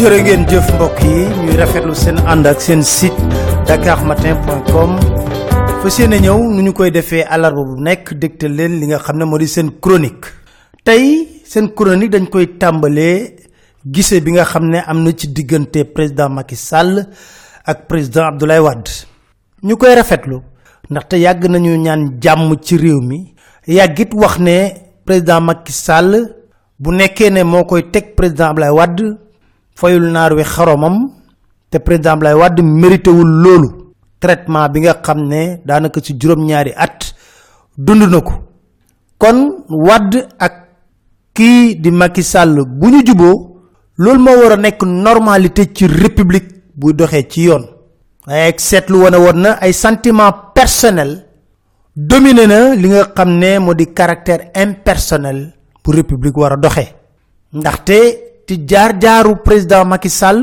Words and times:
jërë 0.00 0.18
ngeen 0.24 0.44
jëf 0.48 0.68
mbokk 0.78 1.00
yi. 1.04 1.16
Ñuy 1.44 1.56
rafetlu 1.60 1.92
seen 1.94 2.16
ànd 2.32 2.46
ak 2.48 2.60
seen 2.64 2.80
site 2.82 3.20
dakarmatin.com 3.68 4.94
fas 5.82 5.98
yéene 6.00 6.16
ñëw 6.24 6.38
nu 6.54 6.62
ñu 6.62 6.72
koy 6.72 6.90
defee 6.90 7.20
alarba 7.28 7.60
bu 7.68 7.74
nekk 7.84 8.14
dégtal 8.16 8.54
leen 8.56 8.78
li 8.80 8.86
nga 8.88 8.98
xam 8.98 9.18
ne 9.18 9.24
moo 9.24 9.36
di 9.38 9.46
seen 9.46 9.68
chronique. 9.82 10.26
Tey 10.84 11.04
seen 11.44 11.68
chronique 11.76 12.12
dañ 12.16 12.30
koy 12.32 12.46
tàmbalee 12.58 13.36
gise 13.84 14.20
bi 14.24 14.32
nga 14.32 14.44
xam 14.44 14.70
ne 14.72 14.78
am 14.86 15.02
na 15.04 15.12
ci 15.12 15.26
diggante 15.32 15.84
président 15.84 16.30
Macky 16.30 16.56
Sall 16.56 17.04
ak 17.66 17.86
président 17.86 18.24
Abdoulaye 18.32 18.60
Wade. 18.60 18.90
Ñu 19.62 19.76
koy 19.76 19.94
rafetlu 19.94 20.40
ndaxte 20.90 21.16
yàgg 21.20 21.44
nañu 21.44 21.76
ñaan 21.76 22.16
jàmm 22.22 22.56
ci 22.62 22.76
réew 22.78 23.00
mi. 23.02 23.34
Yàggit 23.66 24.14
wax 24.14 24.38
ne 24.38 24.70
président 25.04 25.40
Macky 25.42 25.72
Sall 25.72 26.36
bu 26.78 26.90
nekkee 26.90 27.30
ne 27.30 27.42
moo 27.44 27.64
koy 27.64 27.90
teg 27.92 28.14
président 28.16 28.48
Abdoulaye 28.48 28.72
Wade 28.72 29.29
fayul 29.80 30.06
naar 30.12 30.32
wi 30.36 30.44
xaromam 30.44 30.96
te 31.70 31.78
président 31.78 32.12
Abdoulaye 32.12 32.36
Wade 32.42 32.60
mérité 32.62 33.10
wul 33.10 33.30
loolu. 33.42 33.68
Traitement 34.20 34.68
bi 34.68 34.80
nga 34.80 34.94
xam 35.04 35.18
ne 35.28 35.40
ci 36.04 36.12
juróom-ñaari 36.20 36.72
at 36.76 36.98
dund 37.78 38.04
kon 39.18 39.38
Wade 39.68 40.20
ak 40.38 40.54
kii 41.34 41.80
di 41.80 41.90
Macky 41.90 42.22
Sall 42.22 42.54
bu 42.78 42.86
ñu 42.90 43.00
juboo 43.06 43.36
loolu 43.96 44.20
moo 44.24 44.36
war 44.42 44.52
a 44.52 44.56
nekk 44.56 44.82
normalité 44.82 45.62
ci 45.74 45.86
république 45.86 46.48
buy 46.76 46.92
doxee 46.94 47.26
ci 47.28 47.40
yoon. 47.42 47.64
Waaye 48.26 48.48
ak 48.48 48.60
seetlu 48.60 48.96
wane 49.02 49.16
woon 49.16 49.46
ay 49.60 49.72
sentiment 49.72 50.32
personnel 50.54 51.24
dominé 51.96 52.46
na 52.46 52.74
li 52.74 52.88
nga 52.88 53.04
caractère 53.94 54.50
impersonnel 54.54 55.54
bu 55.82 55.90
république 55.92 56.36
war 56.36 56.52
a 56.52 56.56
ndaxte 57.52 58.29
ci 58.50 58.66
jaar-jaaru 58.66 59.46
président 59.46 59.84
Macky 59.86 60.10
Sall 60.10 60.42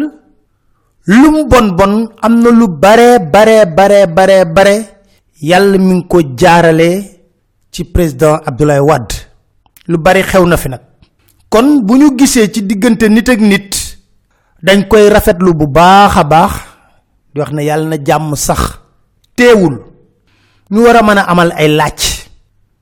lu 1.11 1.27
mu 1.31 1.43
bon 1.43 1.75
bon 1.75 2.07
am 2.23 2.39
na 2.39 2.49
lu 2.55 2.67
bare 2.71 3.19
bare 3.19 3.67
bare 3.67 4.07
bare 4.07 4.37
bare 4.47 4.75
yàlla 5.43 5.75
mi 5.77 5.93
ngi 5.99 6.07
ko 6.07 6.21
jaarale 6.39 6.89
ci 7.71 7.83
président 7.83 8.39
Abdoulaye 8.45 8.79
Wade. 8.79 9.15
Lu 9.87 9.97
bari 9.97 10.23
xew 10.23 10.45
na 10.47 10.55
fi 10.57 10.69
nag. 10.69 10.81
Kon 11.49 11.83
bu 11.83 11.97
ñu 11.97 12.15
gisee 12.17 12.47
ci 12.51 12.61
diggante 12.63 13.09
nit 13.09 13.27
ak 13.29 13.39
nit 13.41 13.71
dañ 14.63 14.87
koy 14.87 15.09
rafetlu 15.09 15.53
bu 15.53 15.67
baax 15.67 16.23
baax 16.31 16.53
di 17.33 17.39
wax 17.41 17.51
ne 17.51 17.61
yàlla 17.63 17.89
na 17.89 18.03
jàmm 18.05 18.35
sax 18.35 18.79
teewul. 19.35 19.83
Ñu 20.71 20.79
war 20.83 20.95
a 20.95 21.03
mën 21.03 21.17
a 21.17 21.23
amal 21.27 21.51
ay 21.57 21.67
laaj. 21.75 21.99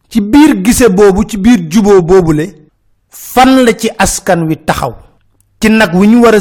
Ci 0.09 0.21
biir 0.21 0.61
gise 0.63 0.85
boobu 0.89 1.23
ci 1.27 1.37
biir 1.37 1.65
juboo 1.71 2.01
boobule 2.01 2.45
fan 3.09 3.63
la 3.65 3.73
ci 3.73 3.89
askan 3.97 4.45
wi 4.47 4.55
taxaw 4.65 4.93
ci 5.59 5.69
nag 5.69 5.93
wi 5.93 6.07
ñu 6.07 6.21
war 6.23 6.35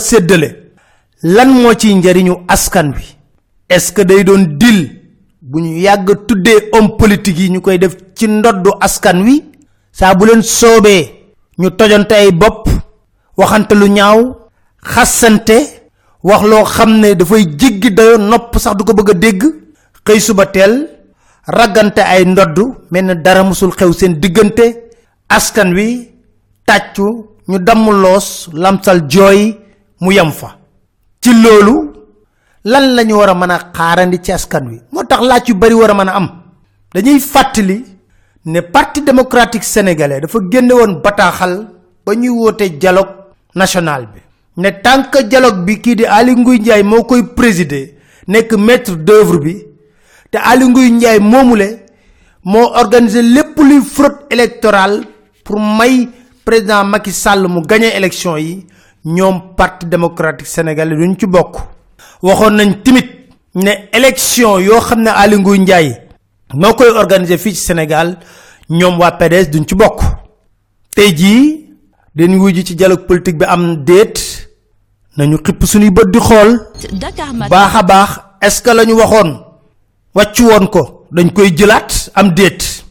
lan 1.22 1.48
moo 1.48 1.74
ciy 1.74 1.94
njariñu 1.94 2.34
askan 2.48 2.92
wi? 2.96 3.04
Est-ce 3.68 3.92
que 3.92 4.02
day 4.02 4.24
doon 4.24 4.44
dil 4.60 4.90
bu 5.40 5.60
ñu 5.60 5.78
yàgg 5.80 6.26
tuddee 6.26 6.68
homme 6.72 6.96
politique 6.98 7.38
yi 7.38 7.50
ñu 7.50 7.60
koy 7.60 7.78
def 7.78 7.96
ci 8.14 8.26
ndoddu 8.28 8.70
askan 8.80 9.22
wi? 9.24 9.42
Saa 9.92 10.14
bu 10.14 10.26
leen 10.26 10.42
soobee 10.42 11.10
ñu 11.58 11.70
tojante 11.70 12.12
ay 12.14 12.30
bopp 12.32 12.68
waxante 13.36 13.72
lu 13.74 13.86
ñaaw 13.88 14.36
xassante 14.82 15.56
wax 16.22 16.42
loo 16.42 16.64
xam 16.64 17.00
ne 17.00 17.14
dafay 17.14 17.44
jéggi 17.58 17.90
dayo 17.90 18.18
nopp 18.18 18.58
sax 18.58 18.76
du 18.76 18.84
ko 18.84 18.92
bëgg 18.94 19.18
dégg. 19.18 19.42
Suba 20.20 20.46
teel 20.46 20.88
raggante 21.46 22.00
ay 22.02 22.24
ndodd 22.26 22.58
mel 22.90 23.04
ne 23.06 23.14
dara 23.14 23.42
musul 23.42 23.70
xew 23.72 23.92
seen 23.92 24.20
diggante. 24.20 24.66
Askan 25.28 25.72
wi 25.74 26.13
tàccu 26.66 27.06
ñu 27.48 27.58
damm 27.58 27.86
loos 28.02 28.48
lamsal 28.52 29.00
jooy 29.08 29.56
mu 30.00 30.10
yem 30.12 30.30
fa. 30.32 30.58
Ci 31.20 31.30
loolu 31.42 31.92
lan 32.64 32.94
lañu 32.96 33.14
war 33.16 33.30
a 33.30 33.34
mën 33.34 33.52
xaarandi 33.76 34.18
ci 34.22 34.32
askan 34.32 34.64
wi? 34.68 34.80
Moo 34.92 35.04
tax 35.04 35.20
laaj 35.22 35.52
bari 35.54 35.74
war 35.74 35.90
a 35.90 36.12
am. 36.16 36.28
Dañuy 36.94 37.18
fàttali 37.20 37.84
ne 38.46 38.60
parti 38.62 39.00
démocratique 39.02 39.64
sénégalais 39.64 40.20
dafa 40.20 40.38
génne 40.50 40.72
woon 40.72 41.00
bataaxal 41.02 41.54
ba 42.04 42.14
ñuy 42.14 42.28
woote 42.30 42.68
dialogue 42.80 43.14
national 43.54 44.06
bi. 44.12 44.20
Ne 44.56 44.70
que 45.10 45.22
dialogue 45.24 45.64
bi 45.66 45.80
kii 45.80 45.94
di 45.96 46.04
ali 46.06 46.32
nguy 46.36 46.58
njaay 46.60 46.82
moo 46.82 47.02
koy 47.04 47.22
présider 47.34 47.88
nekk 48.28 48.52
maître 48.56 48.94
d'œuvre 48.96 49.38
bi 49.40 49.54
te 50.30 50.38
ali 50.38 50.64
nguy 50.68 50.90
njaay 50.92 51.18
moomule 51.18 51.68
moo 52.44 52.70
organiser 52.80 53.22
lépp 53.22 53.58
luy 53.58 53.80
fraude 53.82 54.26
électorale 54.30 55.02
pour 55.44 55.58
may 55.58 56.08
président 56.44 56.84
Macky 56.84 57.12
Sall 57.12 57.48
mu 57.48 57.60
gagné 57.62 57.96
élection 57.96 58.36
yi 58.36 58.66
ñoom 59.04 59.54
parti 59.56 59.86
démocratique 59.86 60.46
sénégalais 60.46 60.96
duñ 60.96 61.14
ci 61.18 61.26
bokk. 61.26 61.56
Waxoon 62.22 62.50
nañ 62.56 62.82
timit 62.82 63.10
ne 63.54 63.72
élection 63.92 64.58
yoo 64.58 64.80
xam 64.80 65.02
ne 65.02 65.10
ali 65.10 65.36
nguy 65.38 65.58
njaay 65.60 65.96
moo 66.54 66.74
koy 66.74 66.88
organiser 66.88 67.38
fii 67.38 67.54
ci 67.54 67.60
sénégal 67.64 68.18
ñoom 68.70 68.98
waa 68.98 69.12
PDS 69.12 69.50
duñ 69.50 69.64
ci 69.66 69.74
bokk. 69.74 70.00
Tey 70.94 71.14
jii 71.16 71.70
dañ 72.14 72.36
wuy 72.38 72.54
ji 72.54 72.64
ci 72.64 72.74
dialogue 72.74 73.06
politique 73.06 73.38
bi 73.38 73.44
am 73.44 73.84
déet 73.84 74.48
nañu 75.16 75.38
xipp 75.38 75.64
suñuy 75.64 75.90
bët 75.90 76.10
di 76.10 76.18
xool. 76.18 76.60
Baax 77.50 77.74
a 77.76 77.82
baax 77.82 78.10
est 78.40 78.50
ce 78.50 78.62
que 78.62 78.70
la 78.70 78.84
ñu 78.84 78.92
waxoon 78.94 79.40
wàccu 80.14 80.42
woon 80.44 80.66
ko 80.68 81.06
dañ 81.12 81.30
koy 81.32 81.50
jëlaat 81.56 82.10
am 82.14 82.30
déet 82.34 82.83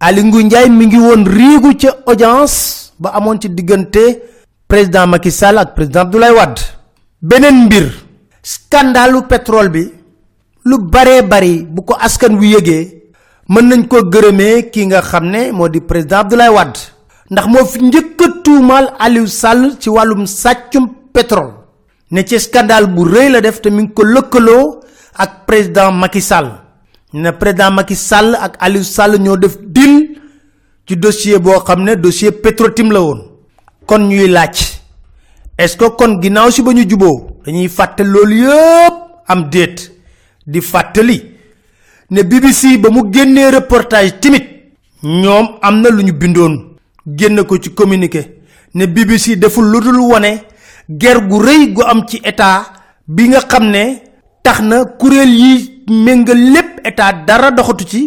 ali 0.00 0.24
nguy 0.24 0.44
njaay 0.44 0.68
mi 0.70 0.86
ngi 0.86 0.98
woon 0.98 1.24
riigu 1.36 1.70
ca 1.80 1.90
audience 2.06 2.56
ba 2.98 3.10
amoon 3.16 3.38
ci 3.40 3.48
diggante 3.48 4.04
président 4.66 5.06
Macky 5.06 5.30
Sall 5.30 5.58
ak 5.58 5.74
président 5.74 6.00
Abdoulaye 6.02 6.32
Wade. 6.32 6.60
Beneen 7.22 7.64
mbir 7.66 7.86
scandalu 8.42 9.22
pétrole 9.28 9.68
bi 9.68 9.84
lu 10.64 10.78
baree 10.78 11.22
bari 11.22 11.64
bu 11.68 11.82
ko 11.84 11.94
askan 12.00 12.36
wu 12.38 12.44
yëgee 12.44 13.02
mën 13.48 13.64
nañ 13.68 13.88
ko 13.88 14.02
gërëmee 14.12 14.70
ki 14.70 14.86
nga 14.86 15.02
xam 15.02 15.24
ne 15.30 15.52
moo 15.52 15.68
di 15.68 15.80
président 15.80 16.20
Abdoulaye 16.20 16.50
Wade. 16.50 16.80
Ndax 17.30 17.46
moo 17.46 17.64
fi 17.64 17.78
njëkk 17.82 18.20
a 18.22 18.26
tuumaal 18.44 18.86
Aliou 18.98 19.26
Sall 19.26 19.76
ci 19.78 19.88
wàllum 19.90 20.26
sàccum 20.26 20.88
pétrole. 21.12 21.52
Ne 22.10 22.22
ci 22.24 22.38
scandale 22.40 22.86
bu 22.86 23.04
rëy 23.04 23.28
la 23.30 23.40
def 23.40 23.60
te 23.60 23.68
mi 23.70 23.82
ngi 23.82 23.92
ko 23.92 24.02
lëkkaloo 24.04 24.80
ak 25.18 25.46
président 25.46 25.92
Macky 25.92 26.20
Sall 26.20 26.48
ne 27.12 27.30
président 27.32 27.70
Macky 27.70 27.96
Sall 27.96 28.34
ak 28.40 28.56
Aliou 28.60 28.82
Sall 28.84 29.18
ñoo 29.18 29.36
def 29.36 29.58
deal 29.60 30.08
ci 30.86 30.96
dossier 30.96 31.38
boo 31.38 31.60
xam 31.64 31.82
ne 31.84 31.94
dossier 31.96 32.32
Petrotim 32.32 32.92
la 32.92 33.00
woon. 33.00 33.20
Kon 33.86 33.98
ñuy 34.08 34.28
laaj 34.28 34.78
est-ce 35.58 35.76
que 35.76 35.84
kon 35.96 36.20
ginnaaw 36.22 36.50
si 36.50 36.62
ba 36.62 36.72
ñu 36.72 36.88
juboo 36.88 37.36
dañuy 37.44 37.68
fàtte 37.68 38.00
loolu 38.04 38.34
yëpp 38.44 38.94
am 39.26 39.48
déet 39.50 39.92
di 40.46 40.60
fàttali 40.60 41.22
ne 42.10 42.22
BBC 42.22 42.78
ba 42.78 42.90
mu 42.90 43.10
génnee 43.12 43.50
reportage 43.50 44.20
timit 44.20 44.46
ñoom 45.02 45.58
am 45.62 45.80
na 45.80 45.88
lu 45.90 46.02
ñu 46.04 46.12
bindoon. 46.12 46.70
Génn 47.06 47.42
ko 47.44 47.58
ci 47.58 47.70
communiqué 47.74 48.40
ne 48.74 48.86
BBC 48.86 49.36
deful 49.36 49.64
lu 49.70 49.80
dul 49.80 49.98
wone 50.00 50.42
ger 50.88 51.20
gu 51.28 51.38
rëy 51.42 51.72
gu 51.72 51.82
am 51.82 52.04
ci 52.06 52.20
état 52.24 52.72
bi 53.06 53.28
nga 53.28 53.40
xam 53.40 53.70
ne 53.70 54.02
tax 54.42 54.60
yi 55.26 55.69
méngal 55.90 56.38
lépp 56.38 56.86
état 56.86 57.12
dara 57.26 57.50
doxatu 57.50 57.84
ci 57.84 58.02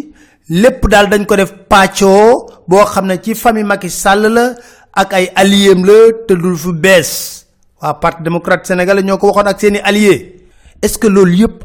lépp 0.49 0.87
daal 0.87 1.09
dañ 1.09 1.25
ko 1.25 1.35
def 1.35 1.51
pàccoo 1.69 2.47
boo 2.67 2.85
xam 2.85 3.05
ne 3.07 3.17
ci 3.21 3.35
famille 3.35 3.65
Macky 3.67 3.89
Sall 3.89 4.31
la 4.31 4.55
ak 4.93 5.13
ay 5.13 5.31
alliés 5.35 5.75
la 5.75 6.13
te 6.27 6.33
dul 6.33 6.55
fu 6.57 6.71
bees. 6.73 7.43
Waa 7.81 7.93
parti 7.95 8.23
démocrate 8.23 8.65
sénégalais 8.65 9.03
ñoo 9.03 9.17
ko 9.17 9.37
ak 9.37 9.59
seeni 9.59 9.79
alliés. 9.79 10.39
Est-ce 10.81 10.97
que 10.97 11.07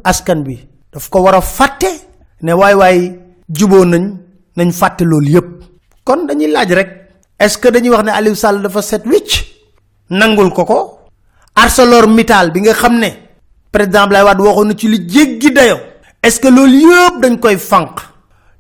askan 0.04 0.42
bi 0.42 0.58
daf 0.92 1.08
ko 1.08 1.20
war 1.22 1.40
ne 2.42 2.52
waay 2.52 2.74
waay 2.74 3.18
juboo 3.48 3.84
nañ 3.84 4.16
nañ 4.56 4.70
fàtte 4.72 5.02
loolu 5.04 5.30
yëpp 5.30 5.48
kon 6.04 6.26
dañuy 6.26 6.50
laaj 6.50 6.70
rek 6.72 6.90
est-ce 7.38 7.58
que 7.58 7.68
dañuy 7.68 7.90
wax 7.90 8.04
ne 8.04 8.10
Aliou 8.10 8.34
Sall 8.34 8.66
set 8.82 9.06
wicc? 9.06 9.44
Nangul 10.10 10.50
ko 10.52 10.64
ko? 10.64 10.98
ArcelorMittal 11.54 12.50
bi 12.52 12.60
nga 12.60 12.88
ne 12.88 13.08
président 13.70 14.02
Abdoulaye 14.02 14.24
Wade 14.24 14.40
waxoon 14.40 14.64
na 14.68 14.74
ci 14.76 14.88
li 14.88 14.98
jéggi 15.08 15.50
dayo 16.22 16.28
est-ce 16.28 16.40
que 16.40 16.48
loolu 16.48 16.78
yëpp 16.80 17.20
dañ 17.22 17.38
koy 17.38 17.56
fànq? 17.56 18.00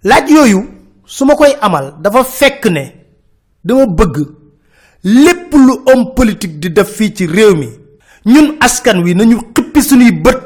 Laaj 0.04 0.30
yooyu 0.30 0.64
su 1.04 1.24
koy 1.26 1.54
amal 1.60 1.94
dafa 2.00 2.24
fekk 2.24 2.66
ne 2.66 2.92
dama 3.64 3.86
bëgg 3.86 4.16
lépp 5.04 5.52
lu 5.52 5.72
homme 5.86 6.14
politique 6.14 6.58
di 6.60 6.70
def 6.70 6.88
fii 6.96 7.14
ci 7.14 7.26
réew 7.26 7.54
mi 7.56 7.68
ñun 8.26 8.56
askan 8.60 9.02
wi 9.02 9.14
nañu 9.14 9.38
xippi 9.54 9.82
suñuy 9.82 10.12
bët 10.12 10.38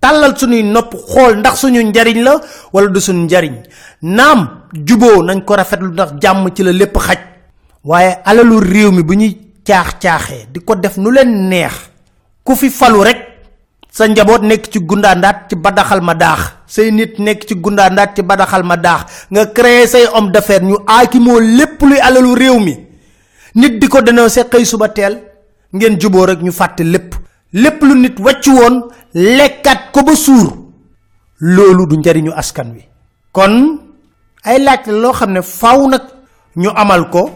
tàllal 0.00 0.36
suñuy 0.36 0.62
nopp 0.62 0.94
xool 0.94 1.38
ndax 1.38 1.60
suñu 1.60 1.82
njariñ 1.82 2.22
la 2.22 2.40
wala 2.72 2.88
du 2.88 3.00
suñu 3.00 3.24
njariñ. 3.24 3.54
Naam 4.02 4.48
juboo 4.86 5.22
nañ 5.22 5.44
ko 5.44 5.54
rafetlu 5.56 5.88
ndax 5.92 6.12
jàmm 6.20 6.50
ci 6.54 6.62
la 6.62 6.72
lépp 6.72 6.96
xaj. 6.98 7.18
Waaye 7.84 8.18
alalu 8.24 8.60
réew 8.60 8.90
mi 8.92 9.02
bu 9.02 9.14
ñuy 9.14 9.36
caax-caaxee 9.64 10.46
di 10.52 10.60
ko 10.60 10.74
def 10.74 10.96
nu 10.96 11.10
leen 11.10 11.48
neex 11.48 11.72
ku 12.44 12.54
fi 12.56 12.70
falu 12.70 13.02
rek 13.02 13.29
sa 13.92 14.06
njaboot 14.08 14.42
nekk 14.42 14.70
ci 14.72 14.78
gundaandaat 14.80 15.48
ci 15.48 15.56
badaxal 15.56 16.00
ma 16.00 16.14
daax 16.14 16.40
say 16.66 16.90
nit 16.90 17.18
nekk 17.18 17.44
ci 17.48 17.54
gundaandaat 17.54 18.14
ci 18.16 18.22
badaxal 18.22 18.62
ma 18.62 18.76
daax 18.76 19.26
nga 19.30 19.46
créer 19.46 19.86
say 19.88 20.04
homme 20.06 20.30
d'affaires 20.30 20.62
ñu 20.62 20.76
aakimoo 20.86 21.40
lépp 21.40 21.82
luy 21.82 21.98
alalu 22.00 22.34
réew 22.34 22.58
mi. 22.60 22.74
Nit 23.54 23.78
di 23.80 23.88
ko 23.88 24.00
dénoncé 24.02 24.44
xëy 24.46 24.64
suba 24.64 24.88
teel 24.88 25.18
ngeen 25.74 25.98
juboo 26.00 26.26
rek 26.26 26.40
ñu 26.42 26.52
fàtte 26.52 26.80
lépp. 26.84 27.14
Lépp 27.52 27.82
lu 27.82 27.94
nit 27.98 28.14
wàccu 28.18 28.50
woon 28.54 28.88
lekkat 29.14 29.90
ko 29.92 30.02
ba 30.02 30.14
suur. 30.14 30.54
Loolu 31.40 31.86
du 31.86 31.96
njariñu 31.98 32.30
askan 32.32 32.70
wi. 32.74 32.84
Kon 33.32 33.78
ay 34.44 34.58
laaj 34.62 34.86
la 34.86 34.92
loo 34.98 35.12
xam 35.12 35.32
ne 35.32 35.40
ñu 36.56 36.68
amal 36.74 37.10
ko 37.10 37.30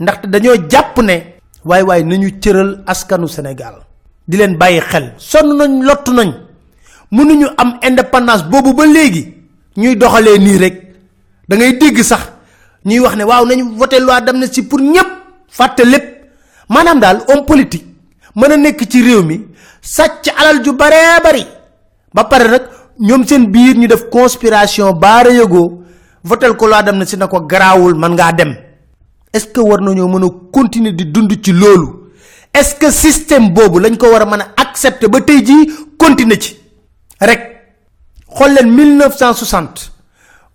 ndaxte 0.00 0.26
dañoo 0.28 0.56
jàpp 0.70 0.98
ne 1.02 1.16
waay 1.64 1.82
waay 1.82 2.02
nañu 2.04 2.30
cëral 2.40 2.82
askanu 2.86 3.28
sénégal 3.28 3.85
di 4.28 4.36
leen 4.36 4.56
bàyyi 4.58 4.80
xel. 4.80 5.12
sonn 5.18 5.56
nañ 5.58 5.82
lott 5.84 6.08
nañ. 6.08 6.30
mënuñu 7.12 7.46
am 7.56 7.78
indépendance 7.82 8.44
boobu 8.50 8.72
ba 8.74 8.86
léegi. 8.86 9.34
ñuy 9.76 9.96
doxalee 9.96 10.38
nii 10.38 10.58
rek. 10.58 10.74
da 11.48 11.56
ngay 11.56 11.72
dégg 11.78 12.02
sax 12.02 12.22
ñuy 12.84 13.00
wax 13.00 13.16
ne 13.16 13.24
waaw 13.24 13.44
nañu 13.46 13.64
voté 13.78 13.98
loi 14.00 14.20
d'amnistie 14.20 14.62
pour 14.62 14.80
ñëpp 14.80 15.06
fàtte 15.48 15.80
lépp. 15.84 16.04
maanaam 16.68 17.00
daal 17.00 17.18
homme 17.28 17.44
politique 17.46 17.86
mën 18.36 18.56
nekk 18.60 18.80
ci 18.90 19.02
réew 19.02 19.22
mi 19.22 19.40
sàcc 19.82 20.32
alal 20.36 20.62
ju 20.64 20.72
baree 20.72 21.20
bari. 21.22 21.46
ba 22.14 22.24
pare 22.24 22.48
nag 22.48 22.62
ñoom 22.98 23.26
seen 23.26 23.46
biir 23.50 23.76
ñu 23.76 23.86
def 23.86 24.08
conspiration 24.10 24.92
baara 24.92 25.30
yëgoo. 25.30 25.82
votel 26.24 26.56
ko 26.56 26.66
loi 26.66 26.82
d'amnistie 26.82 27.18
na 27.18 27.26
ko 27.28 27.40
man 27.96 28.12
ngaa 28.14 28.32
dem. 28.32 28.54
est 29.32 29.40
ce 29.40 29.46
que 29.52 29.60
war 29.60 29.80
nañoo 29.80 30.08
mën 30.08 30.28
continuer 30.52 30.92
di 30.92 31.04
dund 31.06 31.30
ci 31.42 31.52
loolu 31.52 32.05
est 32.56 32.62
ce 32.64 32.74
que 32.74 32.90
système 32.90 33.50
boobu 33.52 33.78
lañ 33.80 33.96
ko 33.96 34.10
war 34.10 34.22
a 34.22 34.24
mën 34.26 34.40
a 34.40 34.46
accepter 34.56 35.08
ba 35.08 35.20
tey 35.20 35.44
jii 35.44 35.70
continuer 35.98 36.38
ci? 36.40 36.56
Rek. 37.20 37.42
Xool 38.28 38.52
leen 38.54 38.70
1960 38.74 39.92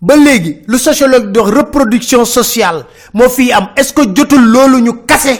ba 0.00 0.16
léegi 0.16 0.62
lu 0.66 0.78
sociologue 0.78 1.36
wax 1.38 1.50
reproduction 1.54 2.24
sociale 2.24 2.84
moo 3.14 3.28
fii 3.28 3.52
am. 3.52 3.68
Est 3.76 3.84
ce 3.84 3.92
que 3.92 4.02
jotul 4.14 4.44
loolu 4.50 4.80
ñu 4.82 5.04
kase? 5.06 5.38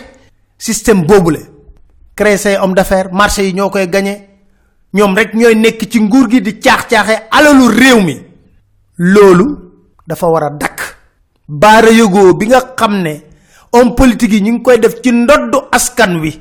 Système 0.58 1.02
boobu 1.04 1.30
la. 1.32 1.38
Créer 2.14 2.36
say 2.38 2.56
homme 2.56 2.74
d'affaires 2.74 3.12
marché 3.12 3.44
yi 3.46 3.52
ñoo 3.54 3.70
koy 3.70 3.88
gagné 3.88 4.28
ñoom 4.94 5.16
rek 5.16 5.34
ñooy 5.34 5.56
nekk 5.56 5.88
ci 5.90 6.00
nguur 6.00 6.30
gi 6.30 6.40
di 6.40 6.58
caax-caaxe 6.60 7.22
alalu 7.30 7.66
réew 7.68 8.00
mi. 8.02 8.20
Loolu 8.98 9.46
dafa 10.06 10.26
war 10.28 10.44
a 10.44 10.50
dakk. 10.50 10.80
Baara 11.48 11.90
yëgoo 11.90 12.34
bi 12.34 12.46
nga 12.46 12.60
xam 12.76 13.02
ne 13.02 13.20
homme 13.72 13.94
politique 13.96 14.32
yi 14.34 14.40
ñu 14.42 14.52
ngi 14.52 14.62
koy 14.62 14.78
def 14.78 15.00
ci 15.02 15.10
ndoddu 15.12 15.58
askan 15.72 16.20
wi 16.20 16.38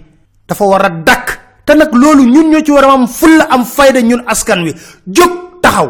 dafa 0.51 0.65
war 0.67 0.83
a 0.85 0.89
dakk. 0.89 1.27
Te 1.65 1.73
nag 1.75 1.93
loolu 1.95 2.23
ñun 2.27 2.49
ñoo 2.51 2.63
ci 2.65 2.71
war 2.71 2.83
a 2.85 2.91
am 2.93 3.07
fulla 3.07 3.47
am 3.49 3.63
fayda 3.65 4.01
ñun 4.01 4.23
askan 4.27 4.63
wi. 4.65 4.73
Jóg 5.07 5.31
taxaw. 5.61 5.89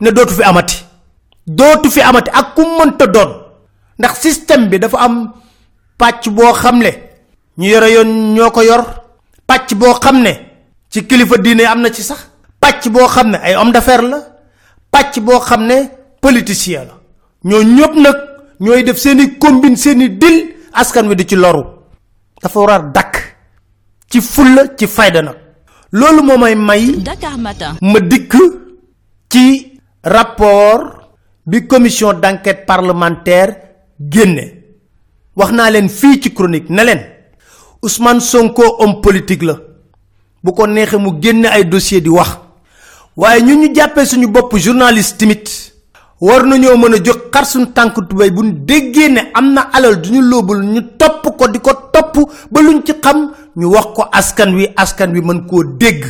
Ne 0.00 0.10
dootu 0.10 0.34
fi 0.34 0.42
amati. 0.42 0.76
Dootu 1.46 1.90
fi 1.90 2.00
amati 2.02 2.30
ak 2.34 2.54
ku 2.54 2.62
mënta 2.78 3.06
doon. 3.06 3.30
Ndax 3.98 4.14
système 4.20 4.68
bi 4.68 4.78
dafa 4.78 4.98
am 4.98 5.32
pàcc 5.98 6.28
boo 6.30 6.52
xam 6.52 6.78
ne 6.78 6.90
ñu 7.58 7.66
yore 7.68 7.88
yoon 7.94 8.34
ñoo 8.34 8.50
ko 8.50 8.62
yor. 8.62 8.82
Pàcc 9.46 9.74
boo 9.74 9.94
xam 10.02 10.16
ne 10.22 10.32
ci 10.90 11.06
kilifa 11.06 11.36
diine 11.38 11.64
am 11.66 11.80
na 11.80 11.90
ci 11.92 12.02
sax. 12.02 12.20
Pàcc 12.60 12.88
boo 12.90 13.06
xam 13.06 13.30
ne 13.30 13.36
ay 13.38 13.54
homme 13.54 13.72
d'affaires 13.72 14.08
la. 14.08 14.18
Pàcc 14.90 15.20
boo 15.20 15.38
xam 15.40 15.62
ne 15.66 15.76
politicien 16.20 16.84
la. 16.88 16.94
Ñoo 17.44 17.62
ñëpp 17.62 17.94
nag 17.94 18.16
ñooy 18.60 18.82
def 18.82 18.96
seeni 18.98 19.38
combine 19.38 19.76
seeni 19.76 20.08
dil 20.18 20.36
askan 20.72 21.06
wi 21.08 21.14
di 21.14 21.26
ci 21.26 21.36
loru. 21.36 21.62
Dafa 22.42 22.58
war 22.60 22.70
a 22.70 22.78
dakk 22.78 23.09
ci 24.10 24.20
fulla 24.20 24.74
ci 24.76 24.86
fayda 24.86 25.22
nag. 25.22 25.36
Loolu 25.92 26.22
moo 26.22 26.36
may 26.38 26.54
may 26.54 26.96
Dakar 27.02 27.38
Matin. 27.38 27.76
ma 27.80 27.98
dikk 28.00 28.34
ci 29.28 29.78
rapport 30.02 31.10
bi 31.46 31.66
commission 31.66 32.12
d'enquête 32.12 32.66
parlementaire 32.66 33.56
génne. 33.98 34.58
Wax 35.36 35.52
naa 35.52 35.70
leen 35.70 35.88
fii 35.88 36.20
ci 36.20 36.32
chronique 36.32 36.68
ne 36.70 36.82
leen 36.84 37.00
Ousmane 37.82 38.20
Sonko 38.20 38.76
homme 38.78 39.00
politique 39.00 39.42
la. 39.42 39.56
Bu 40.42 40.52
ko 40.52 40.66
neexee 40.66 40.98
mu 40.98 41.10
génne 41.20 41.46
ay 41.46 41.64
dossier 41.64 42.00
di 42.00 42.08
wax. 42.08 42.38
Waaye 43.16 43.42
ñun 43.42 43.60
ñu 43.62 43.74
jàppee 43.74 44.04
suñu 44.06 44.26
bopp 44.28 44.56
journaliste 44.58 45.16
timit 45.18 45.69
war 46.20 46.44
nañoo 46.46 46.76
mën 46.76 46.94
a 46.94 46.98
jóg 47.04 47.18
xar 47.32 47.44
suñu 47.46 47.66
tànk 47.74 47.94
tubéy 48.08 48.30
bu 48.30 48.42
ñu 48.42 48.52
déggee 48.66 49.08
ne 49.08 49.20
am 49.34 49.52
na 49.54 49.60
alal 49.72 49.96
duñu 50.02 50.20
lóobul 50.22 50.62
ñu 50.64 50.80
topp 50.98 51.36
ko 51.38 51.48
di 51.48 51.58
ko 51.60 51.72
topp 51.92 52.14
ba 52.50 52.60
luñ 52.60 52.82
ci 52.84 52.92
xam 53.02 53.32
ñu 53.56 53.66
wax 53.72 53.86
ko 53.94 54.02
askan 54.12 54.54
wi 54.54 54.68
askan 54.76 55.12
wi 55.14 55.20
mën 55.20 55.46
koo 55.46 55.64
dégg. 55.64 56.04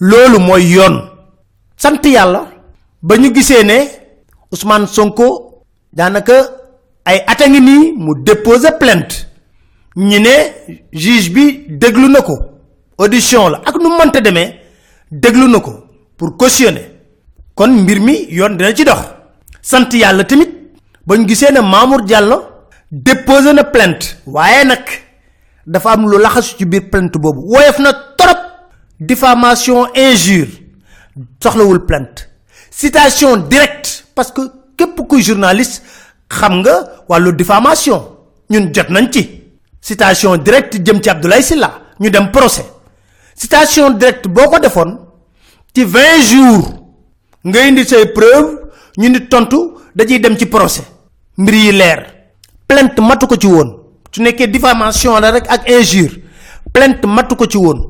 Loolu 0.00 0.38
mooy 0.40 0.64
yoon. 0.74 0.96
Sant 1.76 2.02
yàlla 2.04 2.40
ba 3.02 3.16
ñu 3.16 3.32
gisee 3.34 3.62
ne 3.64 3.78
Ousmane 4.52 4.86
Sonko 4.86 5.62
daanaka 5.92 6.34
ay 7.04 7.18
at 7.26 7.40
a 7.40 7.48
ngi 7.48 7.60
nii 7.60 7.92
mu 7.96 8.14
déposer 8.24 8.78
plainte. 8.78 9.26
Ñi 9.96 10.18
ne 10.20 10.34
juge 10.92 11.30
bi 11.30 11.66
déglu 11.68 12.08
na 12.08 12.20
ko. 12.22 12.34
Audition 12.98 13.48
la 13.50 13.60
ak 13.64 13.76
nu 13.80 13.88
mënta 13.96 14.20
demee 14.20 14.58
déglu 15.10 15.46
na 15.48 15.60
ko 15.60 15.72
pour 16.16 16.36
cautionner. 16.36 16.90
Kon 17.54 17.68
mbir 17.82 18.00
mi 18.00 18.26
yoon 18.30 18.56
dina 18.56 18.74
ci 18.74 18.84
dox 18.84 19.21
sant 19.62 19.88
yàlla 19.94 20.24
tamit 20.24 20.50
ba 21.06 21.16
ñu 21.16 21.26
gisee 21.28 21.52
ne 21.52 21.60
Mamour 21.60 22.02
Diallo 22.02 22.42
déposé 22.90 23.52
na 23.52 23.64
plainte. 23.64 24.18
waaye 24.26 24.64
nag 24.64 24.84
dafa 25.66 25.90
am 25.92 26.08
lu 26.10 26.18
laxasu 26.18 26.56
ci 26.58 26.64
biir 26.64 26.90
plainte 26.90 27.16
boobu. 27.18 27.40
woyof 27.46 27.78
na 27.78 27.92
trop. 28.18 28.38
diffamation 29.00 29.86
injure. 29.94 30.48
soxlawul 31.42 31.86
plainte. 31.86 32.28
citation 32.70 33.36
directe. 33.36 34.04
parce 34.14 34.32
que 34.32 34.42
képp 34.76 35.00
kuy 35.08 35.22
journaliste 35.22 35.82
xam 36.28 36.60
nga 36.60 37.04
wàllu 37.08 37.32
diffamation. 37.32 38.02
ñun 38.50 38.72
jot 38.74 38.90
nañ 38.90 39.10
ci. 39.12 39.42
citation 39.80 40.36
directe 40.36 40.78
jëm 40.84 41.00
ci 41.00 41.08
Abdoulaye 41.08 41.42
Sylla. 41.42 41.80
ñu 42.00 42.10
dem 42.10 42.30
procès. 42.32 42.66
citation 43.36 43.90
directe 43.90 44.26
boo 44.28 44.48
ko 44.50 44.58
defoon 44.58 44.98
ci 45.74 45.84
20 45.84 46.00
jours. 46.22 46.68
nga 47.44 47.60
indi 47.66 47.84
say 47.84 48.06
preuve 48.06 48.61
ñu 48.98 49.08
ni 49.08 49.20
tontu 49.28 49.72
dañuy 49.94 50.18
dem 50.20 50.36
ci 50.36 50.46
procès. 50.46 50.84
Mbir 51.36 51.54
yi 51.54 51.72
leer. 51.72 52.06
Plainte 52.66 53.00
matu 53.00 53.26
ko 53.26 53.36
ci 53.36 53.46
woon. 53.46 53.78
Su 54.10 54.22
nekkee 54.22 54.46
diffamation 54.50 55.20
la 55.20 55.30
rek 55.30 55.46
ak 55.48 55.68
injure. 55.68 56.22
Plainte 56.72 57.06
matu 57.06 57.36
ko 57.36 57.46
ci 57.46 57.56
woon. 57.56 57.80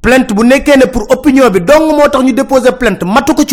Plainte 0.00 0.34
bu 0.34 0.42
nekkee 0.44 0.76
ne 0.76 0.86
pour 0.86 1.06
opinion 1.10 1.50
bi 1.50 1.60
dong 1.60 1.92
moo 1.92 2.08
tax 2.08 2.24
déposer 2.32 2.72
plainte 2.78 3.04
matu 3.04 3.34
ko 3.34 3.44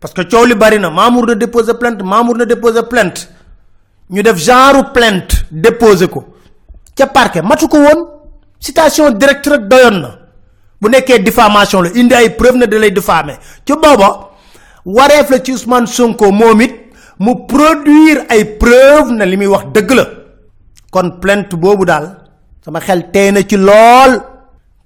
parce 0.00 0.12
que 0.14 0.22
coow 0.28 0.44
li 0.44 0.54
bari 0.54 0.78
na. 0.78 0.90
Mamour 0.90 1.26
na 1.26 1.34
déposer 1.34 1.74
plainte 1.78 2.02
Mamour 2.02 2.36
na 2.36 2.44
déposer 2.44 2.82
plainte. 2.88 3.28
Ñu 4.10 4.22
def 4.22 4.36
genre 4.36 4.92
plainte 4.92 5.46
déposer 5.50 6.08
ko. 6.08 6.24
Ca 6.96 7.06
parquet 7.06 7.42
matu 7.42 7.68
ko 7.68 7.78
woon. 7.78 8.06
Citation 8.60 9.10
directe 9.10 9.48
rek 9.48 9.68
doyoon 9.68 10.00
na. 10.00 10.18
Bu 10.80 10.88
nekkee 10.88 11.18
diffamation 11.22 11.82
la. 11.82 11.90
Indi 11.94 12.14
ay 12.14 12.30
preuve 12.36 12.56
ne 12.56 12.66
da 12.66 12.78
lay 12.78 12.90
diffamer 12.92 13.38
wareef 14.84 15.30
la 15.30 15.38
ci 15.42 15.52
Ousmane 15.52 15.86
Sonko 15.86 16.30
moom 16.32 16.60
mu 17.18 17.46
produire 17.46 18.26
ay 18.28 18.44
preuve 18.58 19.12
na 19.12 19.24
li 19.24 19.36
wax 19.46 19.64
la. 19.94 20.04
Kon 20.90 21.18
plainte 21.20 21.54
boobu 21.56 21.84
daal 21.84 22.16
sama 22.64 22.80
xel 22.80 23.10
tey 23.10 23.30
na 23.32 23.42
ci 23.42 23.56
lool. 23.56 24.12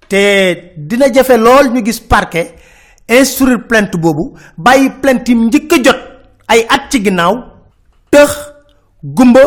Te 0.09 0.73
dina 0.77 1.11
jafe 1.13 1.37
lool 1.37 1.71
ñu 1.73 1.85
gis 1.85 2.01
parquet 2.01 2.55
instruire 3.09 3.67
plainte 3.67 3.97
boobu 3.99 4.35
bàyyi 4.57 4.91
plainte 5.03 5.29
yi 5.29 5.35
njëkk 5.35 5.85
jot 5.85 5.99
ay 6.49 6.67
at 6.69 6.91
ci 6.91 7.03
ginnaaw 7.05 7.35
tëx 8.11 8.31
gumba 9.03 9.41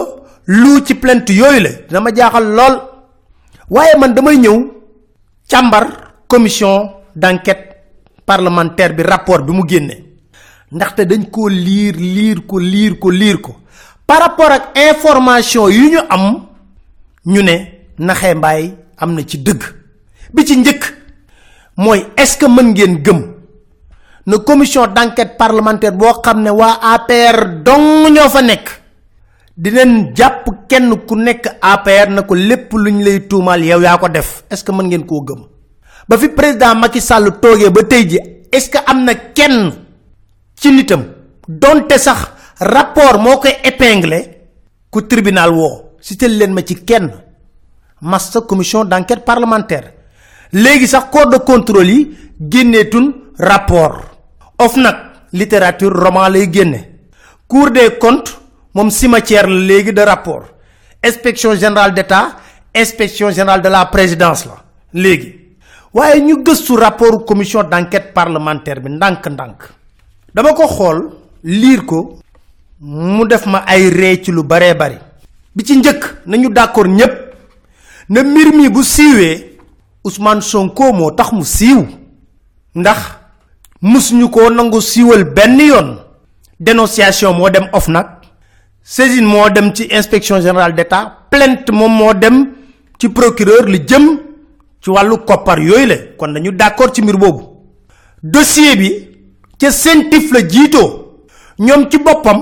lu 0.46 0.82
ci 0.86 0.96
plainte 0.96 1.30
yooyu 1.34 1.60
la. 1.62 1.70
Dina 1.88 2.00
ma 2.00 2.12
jaaxal 2.14 2.44
lool. 2.56 2.76
Man 4.00 4.14
damay 4.14 4.38
commission 6.28 6.90
parlementaire 8.26 8.94
bi 8.96 9.04
rapport 9.04 9.44
bi 9.46 9.52
mu 9.52 9.64
ndaxte 10.72 11.06
dañ 11.06 11.26
ko 11.32 11.50
liir 11.50 11.96
liir 11.96 12.46
ko 12.48 12.58
liir 12.60 12.96
ko 13.00 13.10
liir 13.12 13.38
ko. 13.42 13.56
Par 14.08 14.20
rapport 14.24 14.52
ak 14.52 14.64
information 14.76 15.68
yu 15.70 15.92
ñu 15.92 16.00
am 16.10 16.48
ñu 17.26 17.42
ne 17.44 17.56
naxee 18.00 18.34
mbaay 18.36 18.74
am 18.98 19.14
na 19.16 19.22
ci 19.24 19.38
dëgg. 19.38 19.62
Bi 20.34 20.46
ci 20.46 20.56
njëkk 20.58 20.84
mooy 21.78 22.06
est-ce 22.18 22.38
que 22.38 22.46
mën 22.46 22.72
ngeen 22.72 23.02
gëm 23.04 23.22
na 24.26 24.38
commission 24.40 24.88
d'enquête 24.88 25.38
parlementaire 25.38 25.92
boo 25.94 26.14
xam 26.24 26.46
waa 26.48 26.80
APR 26.94 27.64
dong 27.66 28.08
ñoo 28.14 28.30
fa 28.30 28.42
nekk 28.42 28.70
dinañ 29.58 30.14
jàpp 30.16 30.46
kenn 30.70 30.96
ku 31.08 31.16
nekk 31.16 31.48
APR 31.62 32.10
na 32.10 32.22
ko 32.24 32.36
lépp 32.36 32.72
luñ 32.74 33.04
lay 33.04 33.28
tuumaal 33.28 33.64
yow 33.64 33.82
yaa 33.82 33.98
ko 33.98 34.08
def. 34.08 34.44
Est-ce 34.50 34.64
que 34.64 34.72
mën 34.72 34.84
ngeen 34.88 35.06
koo 35.06 35.22
gëm? 35.22 35.44
Ba 36.08 36.18
fi 36.18 36.30
président 36.30 36.76
Macky 36.76 37.02
Sall 37.02 37.30
ba 37.32 37.84
tey 37.84 38.08
ji 38.10 38.20
est-ce 38.52 38.70
que 38.70 38.78
am 38.88 39.04
na 39.04 39.14
kenn 39.16 39.72
ci 40.62 40.70
nitam. 40.72 41.04
Donte 41.48 41.98
sax 41.98 42.20
rapport 42.60 43.18
moo 43.20 43.38
koy 43.40 43.56
épinglé 43.64 44.20
ku 44.92 45.02
tribunal 45.08 45.50
woo 45.52 45.98
cité 46.00 46.28
leen 46.28 46.54
ma 46.54 46.62
ci 46.64 46.76
kenn. 46.86 47.10
Massa 48.02 48.42
commission 48.42 48.86
d'enquête 48.86 49.26
parlementaire. 49.26 49.94
Léegi 50.54 50.88
sax 50.88 51.06
corps 51.12 51.28
de 51.30 51.38
contrôle 51.38 51.88
yi 51.90 52.18
génneetun 52.40 53.12
rapport. 53.40 54.02
Of 54.60 54.76
nag 54.78 54.96
littérature 55.34 55.94
roman 55.94 56.30
lay 56.30 56.50
génne. 56.52 56.80
Cour 57.48 57.72
des 57.72 57.98
comptes 58.00 58.40
moom 58.74 58.90
cimetière 58.92 59.48
la 59.48 59.60
léegi 59.60 59.92
de 59.94 60.02
rapport. 60.02 60.46
Inspection 61.04 61.56
générale 61.56 61.94
d'état 61.94 62.36
inspection 62.76 63.32
générale 63.32 63.62
de 63.62 63.70
la 63.70 63.86
présidence 63.88 64.46
la 64.46 64.58
léegi. 64.94 65.36
Waaye 65.94 66.22
ñu 66.22 66.44
gëstu 66.44 66.76
rapport 66.78 67.26
commission 67.26 67.64
d'enquête 67.64 68.14
parlementaire 68.14 68.80
bi 68.80 68.90
ndànk 68.92 69.28
ndànk 69.28 69.81
dama 70.34 70.54
ko 70.54 70.68
xool 70.68 71.10
liir 71.44 71.86
ko 71.86 72.20
mu 72.82 73.26
def 73.28 73.46
ma 73.46 73.64
ay 73.68 73.90
ree 73.90 74.22
ci 74.24 74.32
lu 74.32 74.44
baree 74.44 74.74
bari. 74.74 74.98
Bi 75.56 75.64
ci 75.64 75.76
njëkk 75.78 76.24
nañu 76.26 76.50
d'accord 76.50 76.88
ñépp 76.88 77.14
na 78.10 78.24
mbir 78.24 78.54
mi 78.56 78.70
bu 78.70 78.84
siiwee 78.84 79.48
Ousmane 80.04 80.42
Sonko 80.42 80.94
moo 80.94 81.12
tax 81.12 81.32
mu 81.32 81.44
siiw. 81.46 81.86
Ndax 82.76 82.98
musuñu 83.82 84.30
ko 84.30 84.50
nangu 84.50 84.82
siiwal 84.82 85.24
benn 85.26 85.60
yoon. 85.60 85.98
Dénonciation 86.60 87.34
moo 87.34 87.50
dem 87.50 87.68
OFNAC 87.74 88.08
saisine 88.84 89.26
moo 89.28 89.50
dem 89.50 89.74
ci 89.76 89.84
inspection 89.92 90.42
générale 90.42 90.74
d'État. 90.74 91.18
Plainte 91.30 91.70
moom 91.72 91.92
moo 91.92 92.14
dem 92.14 92.48
ci 93.00 93.10
procureur 93.10 93.66
li 93.68 93.80
jëm 93.88 94.18
ci 94.82 94.90
wàllu 94.90 95.18
koppar 95.26 95.60
yooyu 95.60 95.86
la 95.88 95.96
kon 96.18 96.30
dañu 96.34 96.52
d'accord 96.52 96.94
ci 96.96 97.02
mbir 97.02 97.18
boobu. 97.18 97.44
Dossier 98.24 98.76
bi 98.76 99.11
ca 99.62 99.70
sentif 99.72 100.32
la 100.32 100.42
jiitoo. 100.48 100.90
Ñoom 101.60 101.88
ci 101.90 101.98
boppam 102.00 102.40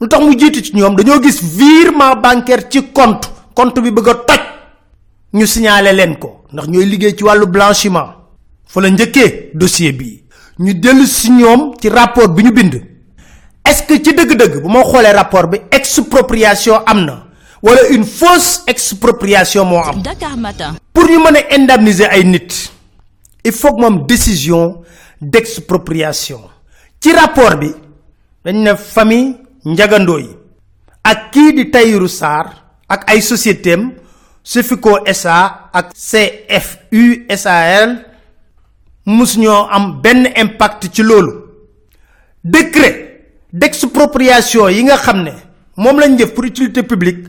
lu 0.00 0.06
tax 0.08 0.20
mu 0.22 0.34
jiitu 0.38 0.62
ci 0.62 0.72
ñoom 0.76 0.94
dañoo 0.94 1.20
gis 1.20 1.40
virement 1.42 2.14
bancaire 2.22 2.68
ci 2.70 2.92
compte 2.92 3.28
compte 3.54 3.80
bi 3.80 3.90
bëgg 3.90 4.08
a 4.08 4.14
toj. 4.14 4.40
Ñu 5.34 5.46
signaler 5.46 5.92
leen 5.92 6.16
ko 6.18 6.44
ndax 6.52 6.68
ñooy 6.68 6.86
liggéey 6.86 7.16
ci 7.16 7.24
wàllu 7.24 7.46
blanchiment. 7.46 8.14
Fa 8.66 8.80
la 8.80 8.88
njëkkee 8.90 9.50
dossier 9.54 9.92
bi. 9.92 10.22
Ñu 10.60 10.74
dellu 10.74 11.04
si 11.06 11.30
ñoom 11.32 11.74
ci 11.80 11.88
rapport 11.88 12.28
bi 12.28 12.44
ñu 12.44 12.52
bind. 12.52 12.74
Est-ce 13.68 13.82
que 13.82 13.94
ci 13.94 14.14
dëgg-dëgg 14.14 14.62
bu 14.62 14.68
ma 14.68 14.82
xoolee 14.84 15.12
rapport 15.12 15.48
bi 15.48 15.58
expropriation 15.72 16.80
am 16.86 17.04
na 17.04 17.26
wala 17.62 17.80
une 17.90 18.04
fausse 18.04 18.62
expropriation 18.68 19.64
moo 19.64 19.78
am? 19.82 20.00
Pour 20.92 21.04
ñu 21.08 21.18
mën 21.18 21.36
a 21.36 21.54
indemniser 21.56 22.06
ay 22.10 22.24
nit 22.24 22.70
il 23.44 23.50
faut 23.52 23.74
que 23.74 23.80
moom 23.80 24.06
décision 24.06 24.82
d'expropriation 25.20 26.40
ci 27.02 27.10
rapport 27.12 27.56
bi 27.58 27.70
dañ 28.44 28.56
ne 28.62 28.72
famille 28.76 29.34
njagandoo 29.64 30.18
yi 30.18 30.30
ak 31.02 31.30
kii 31.32 31.52
di 31.56 31.64
Tahirou 31.70 32.08
Sarr 32.08 32.46
ak 32.88 33.10
ay 33.10 33.20
société 33.20 33.72
am 33.74 33.92
SA 35.12 35.70
ak 35.72 35.86
CFU 35.94 37.26
SAL 37.36 37.90
mus 39.06 39.36
ñoo 39.36 39.66
am 39.70 40.00
benn 40.02 40.30
impact 40.36 40.90
ci 40.94 41.02
décret 42.44 42.96
d'expropriation 43.52 44.68
yi 44.68 44.82
nga 44.84 44.96
xam 44.96 45.22
ne 45.22 45.32
moom 45.76 45.98
lañ 45.98 46.16
def 46.16 46.32
pour 46.34 46.44
utilité 46.44 46.82
publique 46.84 47.26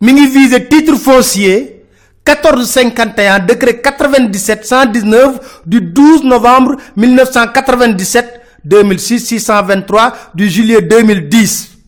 mi 0.00 0.12
ngi 0.12 0.68
titre 0.68 0.96
foncier 0.96 1.84
1451 2.26 3.38
décret 3.46 3.80
97 3.80 4.64
119 4.66 5.62
du 5.66 5.80
12 5.80 6.24
novembre 6.24 6.76
1997 6.96 8.37
2006 8.64 9.18
623 9.26 10.32
du 10.34 10.48
juillet 10.48 10.82
2010 10.82 11.78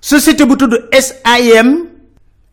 société 0.00 0.44
bu 0.46 0.56
tudd 0.56 0.74
SAIM 0.92 1.86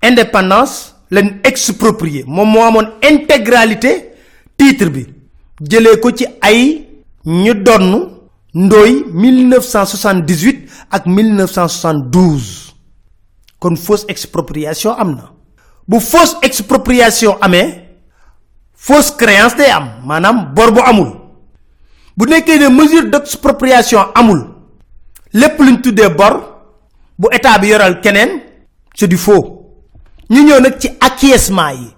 indépendance 0.02 0.96
lañ 1.12 1.40
exproprié. 1.44 2.24
Moom 2.28 2.50
moo 2.52 2.64
amoon 2.66 2.88
intégralité 3.04 4.14
titre 4.58 4.90
bi. 4.90 5.06
Jëlee 5.62 6.00
ko 6.02 6.12
ci 6.12 6.26
ay 6.42 6.88
ñu 7.26 7.54
donn 7.54 8.10
ndooy 8.54 9.04
1978 9.14 10.70
ak 10.92 11.06
1972 11.06 12.74
kon 13.60 13.76
fausse 13.78 14.06
expropriation 14.10 14.96
am 14.98 15.16
na. 15.16 15.30
Fausse 16.00 16.38
expropriation 16.42 17.38
amee 17.42 17.86
fausse 18.76 19.16
créance 19.18 19.56
day 19.56 19.70
am. 19.72 20.02
Maanaam 20.06 20.54
bor 20.56 20.72
bu 20.72 20.82
amul 20.82 21.23
bu 22.18 22.26
nekkee 22.30 22.60
ne 22.60 22.68
mesure 22.70 23.10
d'expropriation 23.10 24.00
amul. 24.16 24.42
Lépp 25.34 25.60
luñ 25.60 25.82
tuddee 25.82 26.10
bor 26.10 26.36
bu 27.18 27.28
état 27.32 27.58
bi 27.60 27.68
yoral 27.68 28.02
keneen 28.02 28.42
c'est 28.96 29.08
du 29.08 29.18
faux. 29.18 29.60
Ñu 30.30 30.44
ñëw 30.44 30.60
nag 30.60 30.80
ci 30.80 30.90
acquiescement 31.00 31.70
yi. 31.72 31.90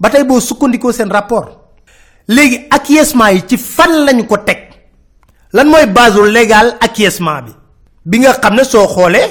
Ba 0.00 0.10
tey 0.10 0.24
boo 0.24 0.40
sukkandikoo 0.40 0.92
seen 0.92 1.10
rapport. 1.10 1.60
Léegi 2.28 2.66
acquiescement 2.70 3.28
yi 3.28 3.42
ci 3.48 3.56
fan 3.56 4.04
lañu 4.04 4.26
ko 4.26 4.36
teg? 4.38 4.58
Lan 5.52 5.68
mooy 5.68 5.86
base 5.86 6.18
légal 6.32 6.76
acquiescement 6.80 7.42
bi? 7.42 7.52
Bi 8.04 8.18
nga 8.18 8.32
xam 8.32 8.54
ne 8.54 8.64
soo 8.64 8.86
xoolee 8.88 9.28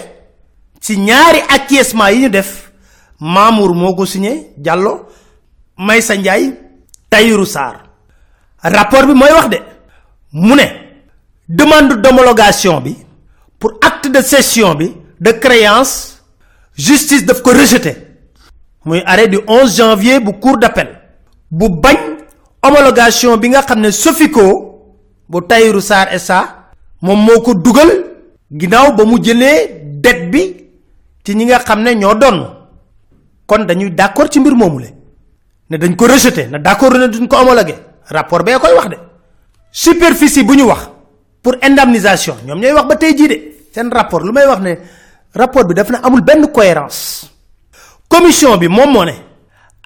ci 0.80 0.98
ñaari 0.98 1.40
acquiescement 1.50 2.10
yi 2.10 2.22
ñu 2.24 2.30
def 2.30 2.72
Mamour 3.20 3.74
moo 3.76 3.96
ko 3.96 4.06
signé 4.06 4.52
Diallo 4.58 5.08
Maysa 5.78 6.16
Ndiaye 6.18 6.54
Tahirou 7.10 7.46
Sarr. 7.46 7.84
Rapport 8.64 9.06
bi 9.08 9.14
mooy 9.14 9.32
wax 9.32 9.50
de 9.50 9.58
demande 11.48 12.02
d'homologation 12.02 12.82
bi 12.82 12.96
pour 13.60 13.74
acte 13.82 14.10
de 14.12 14.22
cession 14.22 14.74
de 14.76 15.32
créance 15.32 16.24
justice 16.76 17.26
daf 17.26 17.42
ko 17.42 17.52
rejeté. 17.52 17.96
Arrêt 19.06 19.28
du 19.28 19.40
11 19.48 19.78
janvier 19.78 20.20
bu 20.20 20.34
cour 20.42 20.58
d'appel. 20.58 20.88
Bu 21.52 21.70
bañ 21.70 21.98
homologation 22.64 23.38
bi 23.38 23.50
nga 23.50 23.62
xam 23.62 23.80
ne 23.80 23.92
Sofico 23.92 24.96
bu 25.30 25.42
Tahirou 25.48 25.80
Sarr 25.82 26.20
SA 26.20 26.72
moom 27.02 27.20
moo 27.26 27.42
ko 27.42 27.54
dugal 27.54 27.90
ginnaaw 28.52 28.94
ba 28.96 29.06
mu 29.06 29.20
jëlee 29.24 29.82
dette 30.02 30.30
bi 30.32 30.56
ci 31.24 31.36
ñi 31.36 31.46
nga 31.46 31.60
xam 31.60 31.84
ne 31.84 31.94
ñoo 31.96 32.14
kon 33.46 33.66
dañuy 33.66 33.92
d'accord 33.92 34.32
ci 34.32 34.40
mbir 34.40 34.56
moomu 34.56 34.80
le. 34.80 34.88
Dañ 35.78 35.96
ko 35.96 36.08
rejeté 36.08 36.48
na 36.48 36.58
d'accord 36.60 36.92
duñ 36.92 37.28
ko 37.28 37.38
homologué. 37.38 37.76
Rapport 38.10 38.44
bee 38.44 38.58
koy 38.60 38.74
wax 38.76 38.90
de 38.90 38.98
superficie 39.74 40.44
bu 40.44 40.56
pour 41.42 41.56
indemnisation. 41.62 42.36
ñoom 42.46 42.60
ñooy 42.62 42.72
wax 42.74 42.88
ba 42.88 43.84
rapport 43.92 44.22
lu 44.24 44.32
rapport 45.36 45.66
bi 45.66 45.74
daf 45.74 45.90
na 45.90 45.98
amul 46.04 46.22
cohérence. 46.54 47.30
Commission 48.08 48.56
bi 48.58 48.68
moom 48.68 48.96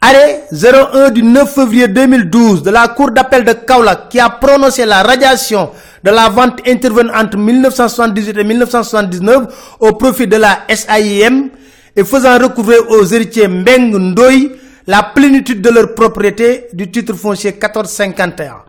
arrêt 0.01 0.43
01 0.51 1.09
du 1.11 1.23
9 1.23 1.53
février 1.53 1.87
2012 1.87 2.61
de 2.63 2.69
la 2.69 2.87
cour 2.89 3.11
d'appel 3.11 3.43
de 3.43 3.53
Kaolack 3.53 4.09
qui 4.09 4.19
a 4.19 4.29
prononcé 4.29 4.85
la 4.85 5.01
radiation 5.01 5.69
de 6.03 6.11
la 6.11 6.29
vente 6.29 6.59
intervenue 6.67 7.09
entre 7.15 7.37
1978 7.37 8.37
et 8.37 8.43
1979 8.43 9.75
au 9.79 9.93
profit 9.93 10.27
de 10.27 10.35
la 10.37 10.59
SAIM 10.69 11.49
et 11.95 12.03
faisant 12.03 12.37
recouvrer 12.37 12.77
aux 12.77 13.05
héritiers 13.05 13.47
Mbeng 13.47 13.97
Ndoy 13.97 14.51
la 14.85 15.01
plénitude 15.03 15.61
de 15.61 15.69
leur 15.69 15.95
propriété 15.95 16.67
du 16.73 16.91
titre 16.91 17.13
foncier 17.15 17.51
1451 17.51 18.66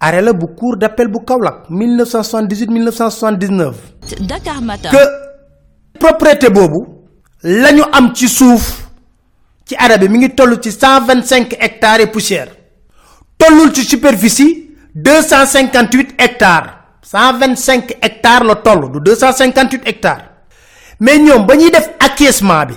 arrêt 0.00 0.22
la 0.22 0.32
bu 0.32 0.46
cour 0.56 0.76
d'appel 0.76 1.08
bu 1.08 1.18
Kaolack 1.24 1.70
1978 1.70 2.70
1979 2.70 3.76
Dakar 4.20 4.62
Matin. 4.62 4.90
que 4.90 5.98
propriété 5.98 6.50
boobu 6.50 6.86
la 7.42 7.72
ñu 7.72 7.82
am 7.92 8.12
ci 8.14 8.28
suuf 8.28 8.88
ci 9.66 9.74
arrêt 9.76 9.98
bi 9.98 10.08
mi 10.08 10.18
ngi 10.18 10.34
toll 10.34 10.58
ci 10.60 10.70
125 10.72 11.56
hectares 11.60 12.00
et 12.00 12.06
poussière. 12.06 12.48
Tollul 13.36 13.72
ci 13.72 13.84
superficie 13.84 14.70
258 14.94 16.14
hectares. 16.18 16.70
125 17.02 17.96
hectares 18.02 18.44
la 18.44 18.54
toll 18.56 18.90
du 18.92 19.00
258 19.00 19.82
hectares. 19.86 20.24
Mais 21.00 21.18
ñoom 21.18 21.46
ba 21.46 21.54
ñuy 21.56 21.70
def 21.70 21.90
acquiescement 22.00 22.66
bi 22.66 22.74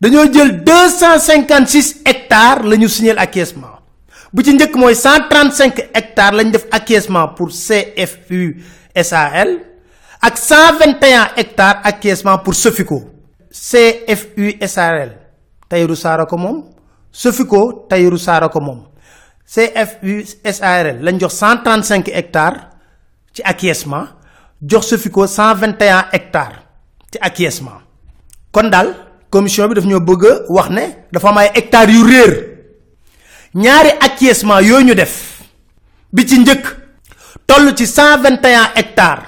dañoo 0.00 0.26
jël 0.32 0.62
256 0.64 2.02
hectares 2.04 2.62
la 2.64 2.76
ñu 2.76 2.88
signé 2.88 3.16
acquiescement 3.16 3.77
bu 4.32 4.42
ci 4.44 4.52
njëkk 4.54 4.74
mooy 4.76 4.94
135 4.94 5.90
hectares 5.94 6.36
lañ 6.38 6.50
def 6.52 6.64
acquiescement 6.70 7.28
pour 7.36 7.48
CFU 7.48 8.60
SAL 9.02 9.50
ak 10.20 10.34
121 10.36 11.28
hectares 11.36 11.80
acquiescement 11.84 12.38
pour 12.38 12.54
Sofico. 12.54 12.98
CFU 13.50 14.58
SAL 14.66 15.16
Tahirou 15.68 15.94
Sarr 15.96 16.26
ko 16.26 16.36
moom. 16.36 16.64
Sofico 17.12 17.86
Tahirou 17.88 18.18
Sarr 18.18 18.48
ko 18.50 18.60
CFU 19.48 20.24
SARL 20.44 21.00
lañ 21.00 21.18
jox 21.20 21.34
135 21.40 22.08
hectares 22.12 22.60
ci 23.32 23.40
acquiescement 23.44 24.06
jox 24.60 24.86
Sofico 24.92 25.26
121 25.26 26.08
hectares 26.12 26.58
ci 27.10 27.18
acquiescement. 27.20 27.80
Kon 28.52 28.70
commission 29.30 29.68
bi 29.68 29.74
daf 29.74 29.84
ñoo 29.86 30.00
bëgg 30.00 30.24
a 30.26 30.32
wax 30.52 30.68
ne 30.70 30.84
dafa 31.12 31.28
am 31.28 31.38
hectares 31.38 31.94
yu 31.94 32.02
réer 32.04 32.57
ñaari 33.54 33.90
acquiescement 34.00 34.60
yooyu 34.60 34.84
ñu 34.86 34.94
def 34.94 35.42
bi 36.12 36.26
ci 36.26 36.38
njëkk 36.38 36.64
toll 37.46 37.74
ci 37.74 37.86
121 37.86 38.72
hectares 38.74 39.26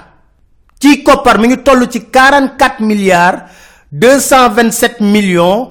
ci 0.79 1.03
koppar 1.03 1.37
mi 1.39 1.47
ngi 1.47 1.61
toll 1.63 1.87
ci 1.89 1.99
44 2.09 2.79
milliards 2.81 3.43
227 3.91 5.01
millions 5.03 5.69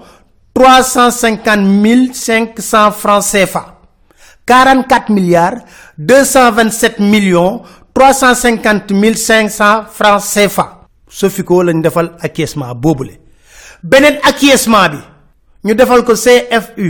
350 0.53 1.57
mille 1.65 2.13
500 2.13 2.91
francs 2.93 3.31
CFA. 3.33 3.77
44 4.47 5.09
milliards 5.15 5.63
227 5.97 6.99
millions 7.01 7.63
350 7.95 8.93
mille 8.95 9.17
500 9.17 9.87
francs 9.91 10.25
CFA. 10.35 10.67
Sofico 11.09 11.63
lañ 11.63 11.81
defal 11.83 12.15
acquiescement 12.21 12.75
boobule. 12.75 13.19
beneen 13.83 14.19
acquiescement 14.23 14.89
bi 14.93 14.99
ñu 15.65 15.75
defal 15.75 16.05
ko 16.05 16.13
CFU 16.15 16.89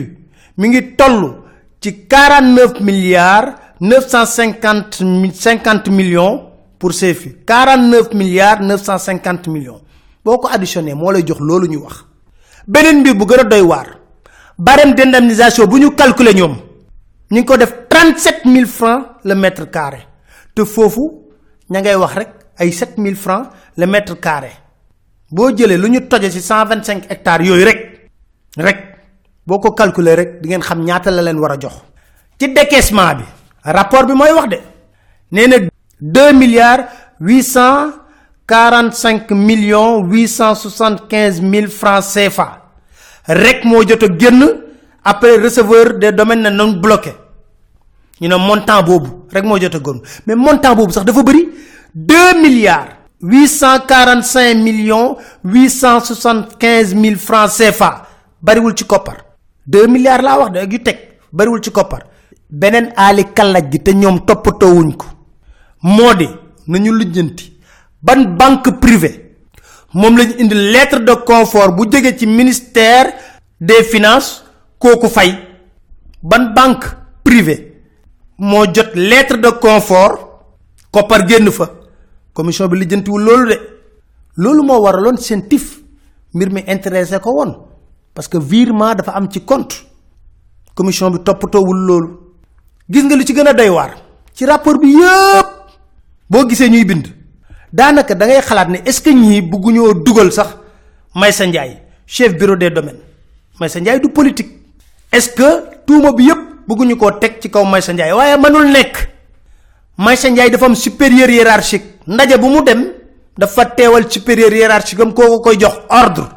mi 0.57 0.69
ngi 0.69 0.97
toll 0.97 1.40
ci 1.81 2.07
49 2.07 2.81
milliards 2.81 3.55
950 3.81 5.33
50 5.33 5.89
millions 5.91 6.43
pour 6.79 6.91
CFI 6.93 7.37
49 7.47 8.13
milliards 8.15 8.61
950 8.63 9.49
millions. 9.49 9.81
Boko 10.25 10.49
additionné 10.49 10.95
mo 10.95 11.11
lay 11.11 11.23
jox 11.27 11.41
lolu 11.41 11.67
ñu 11.69 11.79
wax. 11.83 12.05
Mbir 12.69 13.15
bu 13.15 13.25
barème 14.59 14.95
d'indemnisation 14.95 15.67
bu 15.67 15.79
ñu 15.81 15.91
calculer 15.95 16.35
ñom 16.35 16.57
ñi 17.31 17.45
ko 17.45 17.57
def 17.57 17.73
37000 17.89 18.67
francs 18.67 19.07
le 19.25 19.35
mètre 19.35 19.71
carré. 19.71 20.07
Te 20.55 20.63
ña 21.71 21.81
ngay 21.81 21.95
wax 21.95 22.15
rek 22.15 22.29
ay 22.59 22.73
7000 22.73 23.17
francs 23.17 23.49
le 23.77 23.87
mètre 23.87 24.21
carré. 24.21 24.51
Lu 25.33 25.89
ñu 25.89 26.09
toje 26.09 26.31
ci 26.31 26.41
125 26.43 27.07
hectares 27.09 27.47
boko 29.51 29.75
calculer 29.75 30.15
rek 30.17 30.31
di 30.43 30.49
ngeen 30.49 30.63
xam 30.63 30.85
ñaata 30.87 31.11
la 31.11 31.23
leen 31.23 31.39
wara 31.43 31.57
jox. 31.59 31.73
ci 32.39 32.49
décaissement 32.55 33.15
bi 33.19 33.25
rapport 33.65 34.07
bi 34.07 34.13
moy 34.15 34.31
wax 34.33 34.49
de 34.49 34.59
néna 35.33 35.57
2 36.01 36.33
milliards 36.33 36.85
845 37.21 39.35
millions 39.35 40.03
875 40.09 41.41
000 41.43 41.67
francs 41.69 42.15
CFA 42.15 42.63
rek 43.27 43.65
mo 43.65 43.83
jot 43.87 44.05
genn 44.19 44.49
après 45.05 45.37
receveur 45.37 45.95
des 45.99 46.13
domaines 46.13 46.49
non 46.51 46.73
bloqué 46.81 47.13
ñu 48.21 48.29
ne 48.29 48.37
montant 48.37 48.83
bobu 48.83 49.11
rek 49.35 49.45
mo 49.45 49.59
jot 49.61 49.77
gon 49.83 50.01
mais 50.27 50.35
montant 50.37 50.75
bobu 50.75 50.93
sax 50.93 51.05
dafa 51.05 51.23
bari 51.23 51.49
2 51.95 52.41
milliards 52.43 52.89
845 53.23 54.55
millions 54.63 55.17
875 55.45 56.95
000 56.95 57.17
francs 57.17 57.59
CFA 57.59 58.07
bariwul 58.41 58.75
ci 58.75 58.85
copar 58.87 59.30
2 59.71 59.87
milliards 59.89 60.23
la 60.25 60.39
wax 60.39 60.51
de 60.53 60.61
yu 60.73 60.79
tek 60.83 60.99
bariwul 61.33 61.61
ci 61.63 61.71
copar 61.71 62.03
benen 62.51 62.93
ali 62.97 63.25
kalaj 63.37 63.65
gi 63.73 63.79
te 63.83 63.91
ñom 63.95 64.25
topato 64.27 64.67
wuñ 64.67 64.97
ko. 64.97 65.07
Modi 65.83 66.29
nañu 66.67 66.93
lijeenti 66.95 67.53
ban 68.03 68.37
banque 68.39 68.71
privée 68.81 69.15
mom 69.95 70.17
lañu 70.19 70.35
indi 70.39 70.55
lettre 70.55 71.01
de 71.05 71.15
confort 71.25 71.75
bu 71.77 71.85
jëgé 71.91 72.17
ci 72.19 72.27
ministère 72.27 73.07
des 73.61 73.83
finances 73.85 74.45
koku 74.79 75.09
fay. 75.09 75.31
Ban 76.23 76.53
banque 76.55 76.87
privée 77.25 77.83
mo 78.39 78.65
jot 78.75 78.91
lettre 78.95 79.37
de 79.37 79.51
confort? 79.51 80.19
Copar 80.91 81.27
genn 81.29 81.51
fa. 81.51 81.71
Commission 82.33 82.69
bi 82.69 82.79
lijeenti 82.79 83.11
wul 83.11 83.23
lolu 83.23 83.47
de. 83.49 83.59
Lolu 84.37 84.63
mo 84.65 84.81
waralon 84.83 85.17
tif 85.49 85.81
mbir 86.35 86.51
mi 86.53 86.65
intéressé 86.67 87.19
ko 87.21 87.31
won 87.35 87.53
parce 88.15 88.29
que 88.29 88.39
virement 88.39 88.95
dafa 88.95 89.13
am 89.13 89.29
ci 89.31 89.41
compte. 89.45 89.87
Commission 90.75 91.11
bi 91.11 91.19
topato 91.23 91.61
wul 91.61 91.79
lolu 91.87 92.09
gis 92.89 93.03
nga 93.05 93.17
li 93.17 93.25
ci 93.27 93.33
gëna 93.35 93.53
doy 93.53 93.69
war 93.69 93.91
ci 94.35 94.45
rapport 94.47 94.79
bi 94.79 94.89
yépp. 94.93 95.61
Bo 96.31 96.47
gisé 96.49 96.69
ñuy 96.71 96.85
bind. 96.85 97.09
Danaka 97.73 98.15
da 98.15 98.27
ngay 98.27 98.41
xalaat 98.41 98.69
ne 98.69 98.79
est 98.87 98.93
ce 98.93 99.03
que 99.03 100.05
duggal 100.05 100.33
sax 100.33 100.57
may 101.15 101.33
sa 101.33 101.45
ndjay 101.47 101.83
chef 102.07 102.37
bureau 102.39 102.57
des 102.57 102.71
domaines. 102.71 103.01
May 103.61 103.69
sa 103.69 103.81
ndjay 103.81 103.99
du 104.01 104.09
politique. 104.11 104.51
Est 105.13 105.21
ce 105.21 105.31
que 105.31 105.85
tuuma 105.87 106.13
bi 106.13 106.25
yépp 106.25 106.39
bëgguñu 106.69 106.97
ko 106.97 107.11
tek 107.13 107.41
ci 107.43 107.51
kaw 107.51 107.65
may 107.65 107.83
sa 107.83 107.93
ndjay 107.93 108.13
waye 108.13 108.37
manul 108.39 108.71
nek 108.71 109.11
may 109.99 110.17
sa 110.17 110.31
ndjay 110.31 110.51
dafa 110.51 110.67
am 110.67 110.75
supérieur 110.77 111.29
hiérarchique. 111.29 111.99
Ndaje 112.07 112.39
bu 112.39 112.47
mu 112.49 112.63
dem 112.63 112.93
dafa 113.37 113.65
téwal 113.67 114.11
supérieur 114.11 114.53
hiérarchique 114.53 115.01
am 115.01 115.13
koko 115.13 115.41
koy 115.41 115.57
jox 115.59 115.75
ordre. 115.91 116.29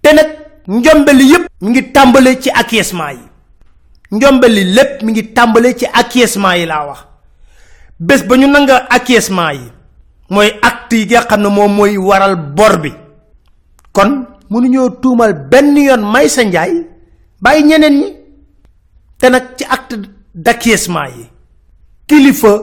Té 0.00 0.14
nak 0.14 0.26
njombeli 0.68 1.24
yépp 1.30 1.46
mi 1.60 1.70
ngi 1.70 1.82
tambalé 1.92 2.40
ci 2.40 2.50
acquiescement 2.50 3.10
yi. 3.12 3.18
Njombeli 4.10 4.64
lepp 4.64 5.02
mi 5.02 5.12
ngi 5.12 5.32
tambalé 5.32 5.74
ci 5.76 5.86
acquiescement 5.92 6.54
yi 6.56 6.66
la 6.66 6.86
wax. 6.86 6.98
Bes 8.00 8.22
bañu 8.26 8.46
nanga 8.46 8.86
acquiescement 8.90 9.52
yi 9.52 9.72
moy 10.30 10.50
acte 10.62 10.92
yi 10.96 11.06
nga 11.06 11.20
xamne 11.28 11.48
moy 11.48 11.96
waral 11.96 12.36
bor 12.36 12.78
bi. 12.80 12.92
Kon 13.92 14.26
mënu 14.50 14.68
ñoo 14.68 14.90
tuumal 15.00 15.32
ben 15.50 15.76
yoon 15.76 16.02
may 16.12 16.28
sa 16.28 16.42
njaay 16.44 16.72
bay 17.40 17.62
ñeneen 17.62 17.98
ñi. 18.00 18.16
Té 19.18 19.30
nak 19.30 19.56
ci 19.56 19.64
acte 19.68 19.96
d'acquiescement 20.34 21.06
yi 21.16 21.24
kilifa 22.06 22.58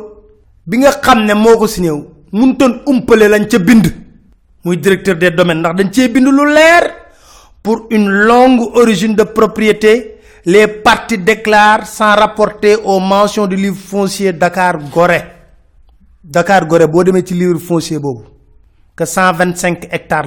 bi 0.65 0.77
nga 0.77 0.91
xamne 0.91 1.33
moko 1.33 1.67
signé 1.67 1.91
mun 2.31 2.55
ton 2.57 2.81
umpale 2.87 3.27
lañ 3.29 3.47
ca 3.47 3.59
bind. 3.59 3.87
Muy 4.63 4.77
directeur 4.77 5.15
des 5.15 5.31
domaines 5.31 5.59
ndax 5.59 5.75
dañ 5.75 5.91
ci 5.91 6.07
bind 6.07 6.27
lu 6.27 6.45
leer 6.45 7.00
pour 7.63 7.87
une 7.91 8.09
longue 8.09 8.75
origine 8.75 9.15
de 9.15 9.23
propriété 9.23 10.17
les 10.45 10.67
parties 10.67 11.17
déclarent 11.19 11.85
sans 11.85 12.15
rapporter 12.15 12.75
aux 12.75 12.99
mentions 12.99 13.45
du 13.47 13.55
livre 13.55 13.77
foncier 13.77 14.33
Dakar 14.33 14.77
Gorée. 14.91 15.23
Dakar 16.23 16.65
Gorée 16.65 16.87
bo 16.87 17.03
démé 17.03 17.23
ci 17.25 17.33
livre 17.35 17.59
foncier 17.59 17.99
que 18.95 19.05
125 19.05 19.87
hectares 19.91 20.25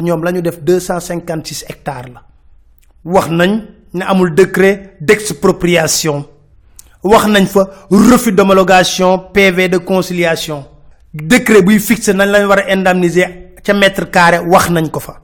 ñom 0.00 0.22
lañu 0.22 0.40
def 0.42 0.60
256 0.62 1.64
hectares 1.68 2.10
la. 2.12 2.22
Wax 3.04 3.28
nañ 3.30 3.62
ne 3.94 4.04
amul 4.04 4.34
décret 4.34 4.96
d'expropriation. 5.00 6.24
Wax 7.02 7.26
nañ 7.26 7.46
fa 7.46 7.68
refus 7.90 8.32
d'homologation 8.32 9.18
PV 9.32 9.68
de 9.68 9.78
conciliation. 9.78 10.64
Décret 11.12 11.62
buy 11.62 11.78
fixer 11.80 12.14
nañ 12.14 12.28
lañ 12.30 12.44
wara 12.46 12.70
indemniser 12.70 13.54
ca 13.64 13.72
mètre 13.74 14.10
carré 14.10 14.38
wax 14.38 14.68
nañ 14.70 14.88
ko 14.90 15.00
fa 15.00 15.20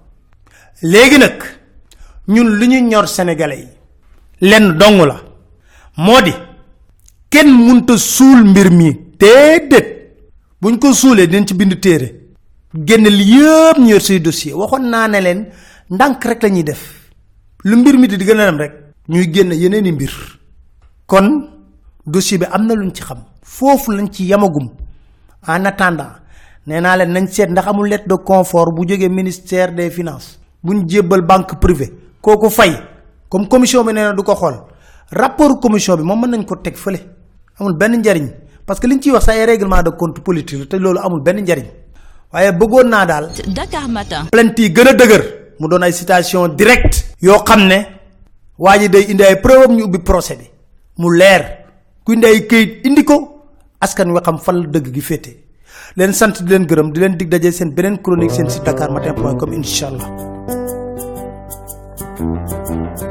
légui 0.82 1.18
nak 1.18 1.38
ñun 2.28 2.58
li 2.58 2.66
ñu 2.68 2.80
ñor 2.88 3.08
sénégalais 3.08 3.68
yi 4.40 4.48
lenn 4.48 4.76
dong 4.78 5.06
la 5.06 5.22
modi 5.96 6.32
kenn 7.30 7.48
munta 7.50 7.96
suul 7.96 8.44
mbir 8.44 8.70
mi 8.70 8.92
déedéet 9.18 9.88
buñ 10.60 10.78
ko 10.78 10.92
suulee 10.92 11.26
dinañ 11.26 11.46
ci 11.46 11.54
bind 11.54 11.80
téere 11.80 12.08
génn 12.74 13.04
li 13.08 13.24
yëpp 13.24 13.78
ñu 13.78 14.20
dossier 14.20 14.54
waxoon 14.54 14.88
naa 14.90 15.08
ne 15.08 15.20
rek 16.24 16.42
def 16.64 17.10
lu 17.64 17.76
mbir 17.76 17.96
mi 17.98 18.06
di 18.08 18.16
gën 18.16 18.36
dem 18.36 18.58
rek 18.58 18.72
ñuy 19.08 19.30
yeneeni 19.54 19.92
mbir 19.92 20.12
kon 21.06 21.48
dossier 22.04 22.38
bi 22.38 22.46
am 22.50 22.66
na 22.66 22.74
luñ 22.74 22.92
ci 22.92 23.02
xam 23.02 23.24
foofu 23.42 23.92
lañ 23.92 24.10
ci 24.12 24.24
yamagum 24.26 24.68
en 25.46 25.64
attendant 25.64 26.16
nee 26.66 26.80
naa 26.80 26.96
leen 26.96 27.12
nañ 27.12 27.26
ndax 27.50 27.66
amul 27.68 27.88
lettre 27.88 28.08
de 28.08 28.14
confort 28.16 28.72
bu 28.74 28.84
ministère 29.08 29.72
des 29.72 29.90
finances 29.90 30.38
jébbal 30.88 31.22
banque 31.22 31.58
privée 31.60 31.92
kooku 32.20 32.50
fay. 32.50 32.72
Comme 33.28 33.48
commission 33.48 33.84
bi 33.84 33.92
nee 33.92 34.02
na 34.04 34.12
du 34.12 34.22
ko 34.22 34.34
xool. 34.34 34.54
Rapport 35.10 35.58
commission 35.60 35.96
bi 35.96 36.02
moom 36.02 36.20
mën 36.20 36.30
nañ 36.30 36.44
ko 36.44 36.56
teg 36.56 36.76
fële. 36.76 37.00
Amul 37.58 37.74
benn 37.76 37.96
njariñ. 38.00 38.28
Parce 38.66 38.80
que 38.80 38.88
ciy 39.00 39.10
wax 39.12 39.24
sa 39.24 39.32
ay 39.32 39.44
règlement 39.46 39.82
de 39.82 39.90
compte 39.90 40.20
politique 40.20 40.68
te 40.68 40.76
loolu 40.76 40.98
amul 40.98 41.20
benn 41.22 41.40
njariñ. 41.42 41.66
Waaye 42.32 42.52
bëggoon 42.52 42.88
naa 42.88 43.06
daal 43.06 43.30
Dakar 43.54 43.88
matin. 43.88 44.26
plainte 44.30 44.58
yi 44.60 44.70
gën 44.72 44.88
a 44.88 44.92
dëgër. 44.92 45.22
Mu 45.58 45.68
doon 45.68 45.82
ay 45.82 45.92
citation 45.92 46.48
direct 46.48 47.14
yoo 47.20 47.42
xam 47.44 47.66
ne 47.66 47.78
waa 48.58 48.78
ji 48.78 48.88
day 48.88 49.04
indi 49.10 49.22
ay 49.24 49.40
preuve 49.40 49.68
ñu 49.68 49.84
ubbi 49.84 49.98
procès 49.98 50.36
bi. 50.36 50.48
Mu 50.98 51.10
leer. 51.16 51.42
Ku 52.04 52.12
indi 52.12 52.26
ay 52.26 52.46
këyit 52.46 52.86
indi 52.86 53.04
ko. 53.04 53.42
Askan 53.80 54.10
wi 54.12 54.20
xam 54.20 54.38
fan 54.38 54.56
la 54.60 54.66
dëgg 54.68 54.92
gi 54.94 55.00
féete. 55.00 55.32
Leen 55.96 56.12
sant 56.12 56.42
di 56.42 56.50
leen 56.50 56.66
gërëm 56.66 56.92
di 56.92 57.00
leen 57.00 57.16
dig 57.16 57.28
daje 57.28 57.50
seen 57.52 57.74
beneen 57.74 58.00
chronique 58.02 58.32
seen 58.34 58.48
site 58.50 58.64
dakar 58.64 58.90
matin 58.90 59.14
point 59.14 59.38
com 59.38 59.52
incha 59.52 59.86
allah 59.88 60.35
Thank 62.16 63.00
you. 63.02 63.05